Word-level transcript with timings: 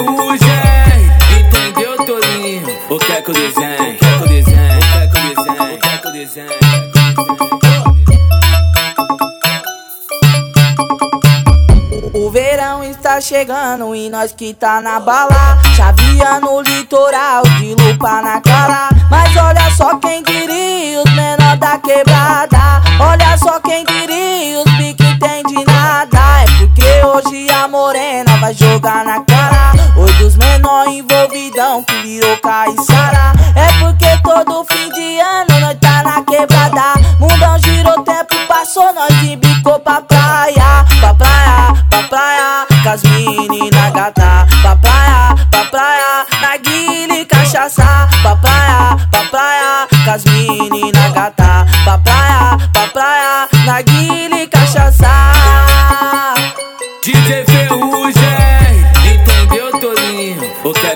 ferrugem. 0.00 0.48
Entendeu, 1.38 1.96
Tolinho? 2.04 2.78
O 2.88 2.98
que 2.98 3.12
é 3.12 3.22
que 3.22 3.30
o 3.30 3.34
desenho? 3.34 3.94
O 3.94 3.98
que 3.98 4.04
é 4.04 4.16
que 4.16 4.24
o 4.24 4.28
desenho? 4.28 4.78
O 4.78 4.88
que 4.90 4.98
é 4.98 5.06
que 5.06 5.18
o 5.18 5.22
desenho? 5.22 5.74
O 5.74 5.78
que 5.78 5.88
é 5.88 5.98
que 5.98 6.08
o 6.08 6.12
desenho? 6.12 6.60
O 12.12 12.30
verão 12.30 12.84
está 12.84 13.20
chegando 13.20 13.94
e 13.94 14.10
nós 14.10 14.32
que 14.32 14.52
tá 14.54 14.80
na 14.80 15.00
bala 15.00 15.58
Chavia 15.76 16.40
no 16.40 16.60
litoral, 16.60 17.42
de 17.58 17.74
lupa 17.74 18.20
na 18.20 18.40
cara 18.40 18.88
Mas 19.10 19.36
olha 19.36 19.70
só 19.70 19.96
quem 19.98 20.22
diria, 20.22 21.02
os 21.02 21.12
menor 21.12 21.56
da 21.56 21.78
quebrada 21.78 22.82
Olha 23.00 23.36
só 23.38 23.58
quem 23.60 23.84
diria, 23.84 24.58
os 24.58 24.70
pique 24.76 25.04
entende 25.04 25.64
nada 25.64 26.42
É 26.42 26.46
porque 26.58 27.04
hoje 27.04 27.50
a 27.50 27.66
morena 27.68 28.36
vai 28.38 28.54
jogar 28.54 29.04
na 29.04 29.20
cara 29.20 29.29
envolvidão 31.60 31.84
que 31.84 31.94
virou 32.02 32.36
caiçara 32.38 33.32
É 33.54 33.80
porque 33.80 34.06
todo 34.22 34.64
fim 34.64 34.90
de 34.92 35.20
ano 35.20 35.60
nós 35.60 35.76
tá 35.78 36.02
na 36.02 36.24
quebrada. 36.24 36.94
Mundão 37.18 37.58
girou, 37.58 38.02
tempo 38.02 38.34
passou, 38.48 38.92
nós 38.94 39.10
embicou 39.22 39.78
pra 39.80 40.00
praia. 40.00 40.84
Pra 41.00 41.14
praia 41.14 41.90
praia, 42.10 42.66
com 42.82 42.88
as 42.88 43.02
menina 43.02 43.90
gata. 43.90 44.46
Pra 44.60 44.76
praia, 44.76 44.89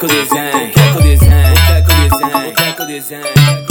que 0.00 0.06
desenho? 0.06 0.66
O 0.66 0.70
que 0.70 0.80
é 0.80 0.92
que 0.92 1.02
desenho? 1.02 1.52
O 1.52 1.56
que 1.66 1.72
é 1.72 1.82
que 1.82 1.94
desenho? 1.94 2.48
O 2.48 2.54
que 2.54 2.62
é 2.62 2.72
que 2.72 2.86
desenho? 2.86 3.70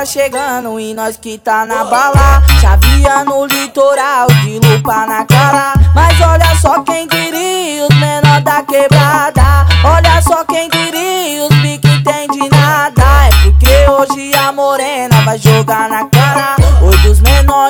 tá 0.00 0.06
chegando 0.06 0.78
e 0.78 0.94
nós 0.94 1.16
que 1.16 1.36
tá 1.36 1.66
na 1.66 1.84
bala. 1.84 2.42
Chavia 2.60 3.24
no 3.24 3.44
litoral, 3.44 4.28
de 4.28 4.58
lupa 4.60 5.04
na 5.04 5.24
cara. 5.26 5.74
Mas 5.94 6.18
olha 6.20 6.56
só 6.60 6.82
quem 6.84 7.06
diria, 7.06 7.86
os 7.86 7.96
menor 7.96 8.40
da 8.40 8.62
quebrada. 8.62 9.66
Olha 9.84 10.22
só 10.22 10.44
quem 10.44 10.70
diria, 10.70 11.44
os 11.44 11.49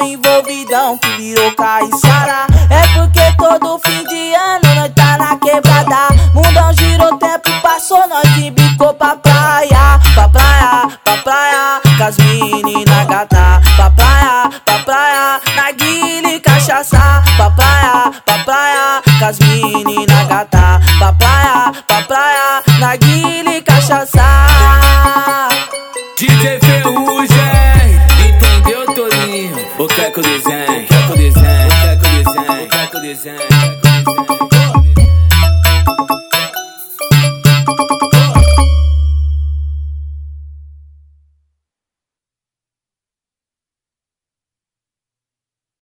envolvidão 0.05 0.99
que 0.99 1.09
virou 1.17 1.53
caiçara. 1.55 2.47
É 2.71 2.87
porque 2.95 3.37
todo 3.37 3.81
fim 3.85 4.05
de 4.07 4.35
ano 4.35 4.75
nós 4.75 4.93
tá 4.95 5.19
na 5.19 5.37
quebrada. 5.37 6.09
Mundão 6.35 6.73
girou, 6.75 7.19
tempo 7.19 7.51
passou, 7.63 8.09
nós 8.09 8.37
embicou 8.39 8.95
pra 8.95 9.17
praia. 9.17 10.01
Pra 10.15 10.29
praia, 10.29 10.89
pra 11.05 11.17
praia 11.19 11.81
com 12.01 12.05
as 12.05 12.17
menina 12.17 13.05
gata 13.05 13.61
Pra 13.77 13.91
praia, 13.91 14.51
pra 14.65 14.79
praia, 14.81 15.41
na 15.55 15.71
guile 15.73 16.41
cachaça 16.41 17.23
Pra 17.37 17.51
praia, 17.51 18.11
pra 18.25 18.39
praia, 18.39 19.03
com 19.19 19.25
as 19.27 19.39
menina 19.39 20.25
gata 20.25 20.81
Pra 20.99 21.13
praia, 21.13 21.73
pra 21.87 22.03
praia, 22.03 22.63
na 22.79 22.97
guile 22.97 23.61
cachaça 23.63 24.50
O 30.11 30.13
que 30.13 30.19
é 30.19 30.23
que 30.23 30.29
o 30.29 30.33
desenho? 30.41 30.73
O 30.73 30.87
que 30.87 30.95
é 30.95 31.07
que 31.07 32.11